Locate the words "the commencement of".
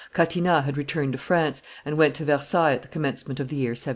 2.81-3.49